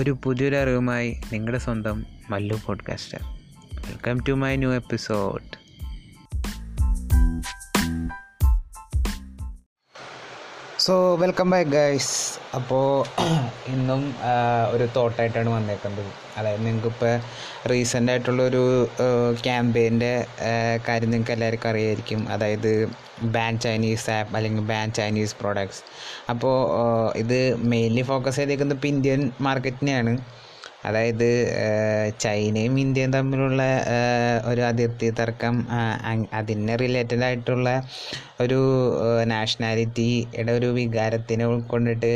[0.00, 3.18] ഒരു പുതിയൊരു അറിവുമായി നിങ്ങളുടെ സ്വന്തം Mallu podcaster.
[3.74, 5.59] Welcome to my new episode
[10.84, 12.12] so welcome back guys
[12.56, 12.84] അപ്പോൾ
[13.72, 14.02] ഇന്നും
[14.74, 16.12] ഒരു തോട്ടായിട്ടാണ് വന്നേക്കുന്നത്.
[16.38, 17.12] അതായത് നിങ്ങൾക്കിപ്പോൾ
[17.70, 18.62] റീസെന്റ് ആയിട്ടുള്ളൊരു
[19.46, 20.12] ക്യാമ്പയിന്റെ
[20.86, 22.20] കാര്യം നിങ്ങൾക്ക് എല്ലാവർക്കും അറിയായിരിക്കും.
[22.34, 22.70] അതായത്
[23.36, 25.82] ബാൻ ചൈനീസ് ആപ്പ് അല്ലെങ്കിൽ ബാൻ ചൈനീസ് പ്രോഡക്ട്സ്
[26.32, 26.56] അപ്പോൾ
[27.22, 27.38] ഇത്
[27.72, 30.14] മെയിൻലി ഫോക്കസ് ചെയ്തേക്കുന്നത് ഇപ്പോൾ ഇന്ത്യൻ മാർക്കറ്റിനെയാണ്
[30.88, 31.28] അതായത്
[32.24, 33.62] ചൈനയും ഇന്ത്യയും തമ്മിലുള്ള
[34.50, 35.56] ഒരു അതിർത്തി തർക്കം
[36.38, 37.68] അതിനെ റിലേറ്റഡ് ആയിട്ടുള്ള
[38.44, 38.58] ഒരു
[39.32, 42.12] നാഷണാലിറ്റിയുടെ ഒരു വികാരത്തിനെ ഉൾക്കൊണ്ടിട്ട്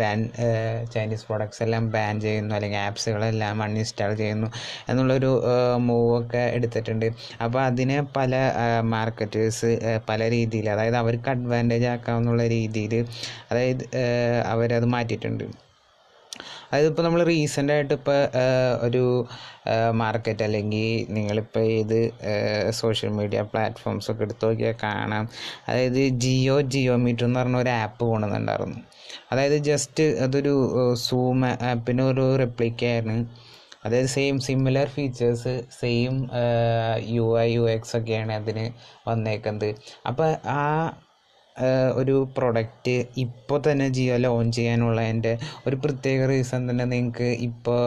[0.00, 0.18] ബാൻ
[0.94, 4.48] ചൈനീസ് പ്രോഡക്ട്സ് എല്ലാം ബാൻ ചെയ്യുന്നു അല്ലെങ്കിൽ ആപ്സുകളെല്ലാം അൺഇൻസ്റ്റാൾ ചെയ്യുന്നു
[4.90, 5.32] എന്നുള്ളൊരു
[5.88, 7.08] മൂവൊക്കെ എടുത്തിട്ടുണ്ട്.
[7.44, 8.34] അപ്പോൾ അതിനെ പല
[8.94, 9.72] മാർക്കറ്റേഴ്സ്
[10.08, 12.94] പല രീതിയിൽ അതായത് അവർക്ക് അഡ്വാന്റേജ് ആക്കാമെന്നുള്ള രീതിയിൽ
[13.50, 13.84] അതായത്
[14.54, 15.44] അവരത് മാറ്റിയിട്ടുണ്ട്.
[16.72, 18.20] അതിപ്പോൾ നമ്മൾ റീസെന്റ് ആയിട്ട് ഇപ്പോൾ
[18.86, 19.04] ഒരു
[19.92, 21.98] മാർക്കറ്റ് അല്ലെങ്കിൽ നിങ്ങളിപ്പോൾ ഏത്
[22.80, 25.28] സോഷ്യൽ മീഡിയ പ്ലാറ്റ്ഫോംസ് ഒക്കെ എടുത്ത് നോക്കിയാൽ കാണാം.
[25.68, 28.80] അതായത് ജിയോ ജിയോ മീറ്റർ എന്ന് പറഞ്ഞ ഒരു ആപ്പ് കൊണ്ടുവന്നിട്ടുണ്ടായിരുന്നു
[29.32, 30.54] അതായത് ജസ്റ്റ് അതൊരു
[30.94, 33.14] സൂം ആപ്പിന് ഒരു റെപ്ലിക്കയാണ്
[33.84, 36.14] അതായത് same similar features same
[37.16, 38.64] U I U X ഒക്കെയാണ് അതിന്
[39.08, 39.70] വന്നേക്കുന്നത്.
[40.06, 40.60] അപ്പോൾ ആ
[41.94, 45.32] ഒരു പ്രൊഡക്റ്റ് ഇപ്പോൾ തന്നെ ജിയോ ലോഞ്ച് ചെയ്യാനുള്ള എന്റെ
[45.66, 47.80] ഒരു പ്രത്യേക റീസൺ തന്നെ നിങ്ങൾക്ക് ഇപ്പോൾ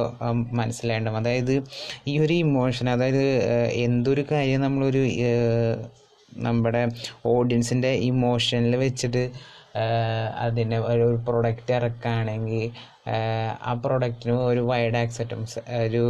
[0.53, 1.55] മനസ്സിലായിട്ടും അതായത്
[2.07, 3.25] ഈ ഒരു ഇമോഷൻ അതായത്
[3.79, 5.03] എന്തൊരു കാര്യം നമ്മളൊരു
[6.43, 6.83] നമ്മുടെ
[7.25, 9.23] ഓഡിയൻസിന്റെ ഇമോഷനിൽ വെച്ചിട്ട്
[10.39, 12.65] അതിന് ഒരു പ്രൊഡക്റ്റ് ഇറക്കുകയാണെങ്കിൽ
[13.63, 16.03] ആ പ്രൊഡക്റ്റിന് ഒരു വൈഡ് ആക്സെപ്റ്റൻസ് ഒരു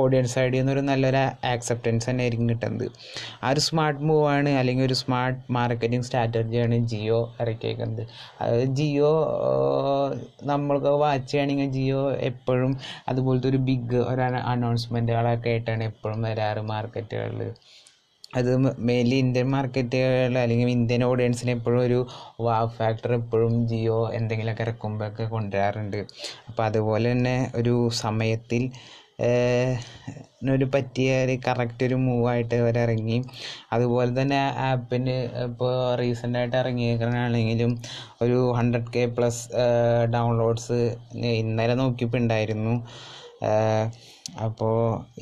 [0.00, 2.86] ഓഡിയൻസ് സൈഡിൽ നിന്ന് ഒരു നല്ലൊരു ആക്സെപ്റ്റൻസ് തന്നെ ആയിരിക്കും കിട്ടുന്നത്.
[3.44, 8.04] ആ ഒരു സ്മാർട്ട് മൂവാണ് അല്ലെങ്കിൽ ഒരു സ്മാർട്ട് മാർക്കറ്റിംഗ് സ്ട്രാറ്റജിയാണ് ജിയോ ഇറക്കിയേക്കുന്നത്.
[8.40, 9.12] അതായത് ജിയോ
[10.52, 12.72] നമ്മൾക്ക് വാച്ച് ചെയ്യണമെങ്കിൽ ജിയോ എപ്പോഴും
[13.08, 14.22] അതുപോലത്തെ ഒരു ബിഗ് ഒരു
[14.54, 17.42] അനൗൺസ്മെന്റുകളൊക്കെ ആയിട്ടാണ് എപ്പോഴും വരാറ് മാർക്കറ്റുകളിൽ
[18.38, 18.50] അത്
[18.88, 21.98] മെയിൻലി ഇന്ത്യൻ മാർക്കറ്റുകൾ അല്ലെങ്കിൽ ഇന്ത്യൻ ഓഡിയൻസിന് എപ്പോഴും ഒരു
[22.44, 25.98] വാ ഫാക്ടർ എപ്പോഴും ജിയോ എന്തെങ്കിലുമൊക്കെ ഇറക്കുമ്പോഴൊക്കെ കൊണ്ടുവരാറുണ്ട്.
[26.48, 27.74] അപ്പോൾ അതുപോലെ തന്നെ ഒരു
[28.04, 28.62] സമയത്തിൽ
[30.54, 33.18] ഒരു പറ്റിയ ഒരു കറക്റ്റ് ഒരു മൂവായിട്ട് ഇറങ്ങി.
[33.74, 34.40] അതുപോലെ തന്നെ
[34.70, 37.72] ആപ്പിന് ഇപ്പോൾ റീസെന്റ് ആയിട്ട് ഇറങ്ങിയേക്കണാണെങ്കിലും
[38.24, 39.42] ഒരു ഹൺഡ്രഡ് കെ പ്ലസ്
[40.16, 40.80] ഡൗൺലോഡ്സ്
[41.42, 42.74] ഇന്നലെ നോക്കിയപ്പോൾ ഉണ്ടായിരുന്നു
[44.46, 44.76] അപ്പോൾ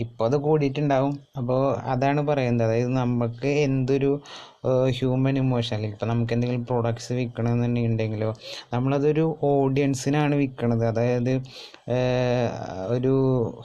[0.04, 1.14] ഇപ്പോൾ അത് കൂടിയിട്ടുണ്ടാവും.
[1.38, 1.60] അപ്പോൾ
[1.92, 4.10] അതാണ് പറയുന്നത് അതായത് നമുക്ക് എന്തൊരു
[4.64, 8.30] ഹ്യൂമൻ ഇമോഷൻ അല്ലെങ്കിൽ ഇപ്പോൾ നമുക്ക് എന്തെങ്കിലും പ്രോഡക്ട്സ് വിൽക്കണമെന്നുണ്ടെങ്കിലോ
[8.72, 11.32] നമ്മളതൊരു ഓഡിയൻസിനാണ് വിൽക്കണത് അതായത്
[12.88, 13.14] ഒരു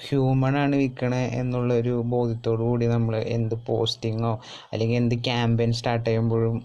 [0.06, 4.34] ഹ്യൂമണാണ് വിൽക്കണത് എന്നുള്ളൊരു ബോധ്യത്തോടു കൂടി നമ്മൾ എന്ത് പോസ്റ്റിങ്ങോ
[4.74, 6.58] അല്ലെങ്കിൽ എന്ത് ക്യാമ്പയിൻ സ്റ്റാർട്ട് ചെയ്യുമ്പോഴും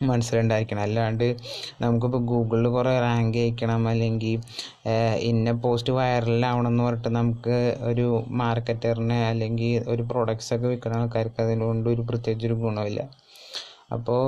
[0.00, 0.82] മനസ്സിലുണ്ടായിരിക്കണം.
[0.82, 1.36] അല്ലാണ്ട്
[1.80, 4.40] നമുക്കിപ്പോൾ ഗൂഗിളിൽ കുറേ റാങ്ക് അയക്കണം അല്ലെങ്കിൽ
[5.20, 11.90] ഇന്ന പോസ്റ്റ് വൈറലാവണം എന്ന് പറഞ്ഞിട്ട് നമുക്ക് ഒരു മാർക്കറ്ററിനെ അല്ലെങ്കിൽ ഒരു പ്രൊഡക്ട്സ് ഒക്കെ വിൽക്കുന്ന ആൾക്കാർക്ക് അതിനുകൊണ്ട്
[11.90, 13.02] ഒരു പ്രത്യേകിച്ചൊരു ഗുണമില്ല
[13.94, 14.22] അപ്പോൾ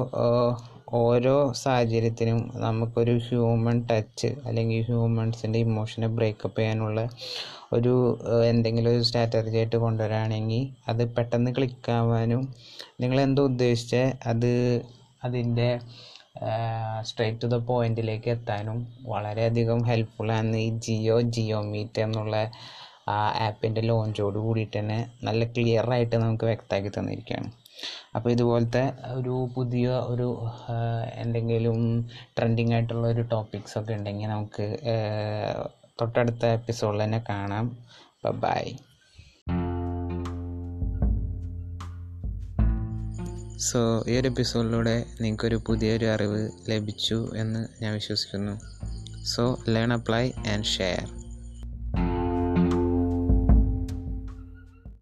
[1.01, 7.01] ഓരോ സാഹചര്യത്തിനും നമുക്കൊരു ഹ്യൂമൻ ടച്ച് അല്ലെങ്കിൽ ഹ്യൂമൻസിന്റെ ഇമോഷനെ ബ്രേക്കപ്പ് ചെയ്യാനുള്ള
[7.73, 7.95] ഒരു
[8.51, 10.61] എന്തെങ്കിലും ഒരു സ്ട്രാറ്റജി ആയിട്ട് കൊണ്ടുവരാണെങ്കിൽ
[10.91, 12.43] അത് പെട്ടെന്ന് ക്ലിക്കാവാനും
[13.03, 13.95] നിങ്ങൾ എന്തോ ഉദ്ദേശിച്ച?
[14.33, 14.53] അത്
[15.23, 15.69] അതിന്റെ
[17.09, 18.79] സ്ട്രേറ്റ് ടു ദ പോയിന്റിലേക്ക് എത്താനും
[19.13, 22.37] വളരെയധികം ഹെൽപ്ഫുള്ളാണ് ഈ ജിയോ ജിയോ മീറ്റ് എന്നുള്ള
[23.15, 27.51] ആ ആപ്പിന്റെ ലോഞ്ചോട് കൂടിയിട്ട് തന്നെ നല്ല ക്ലിയർ ആയിട്ട് നമുക്ക് വ്യക്തമാക്കി തന്നിരിക്കുകയാണ്.
[28.15, 30.49] അപ്പോൾ ഇതുപോലത്തെ ഒരു പുതിയ ഒരു
[31.15, 32.09] എന്തെങ്കിലും
[32.39, 34.79] ട്രെൻഡിങ് ആയിട്ടുള്ള ഒരു ടോപ്പിക്സ് ഒക്കെ ഉണ്ടെങ്കിൽ നമുക്ക്
[36.01, 37.79] തൊട്ടടുത്ത എപ്പിസോഡിൽ തന്നെ കാണാം.
[38.35, 38.65] ബൈ
[43.59, 48.55] സോ ഈ ഒരു എപ്പിസോഡിലൂടെ നിങ്ങൾക്കൊരു പുതിയൊരു അറിവ് ലഭിച്ചു എന്ന് ഞാൻ വിശ്വസിക്കുന്നു.
[49.25, 51.24] So learn apply and share